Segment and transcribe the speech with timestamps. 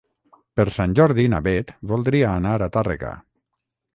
[0.59, 3.15] Per Sant Jordi na Beth voldria anar a Tàrrega.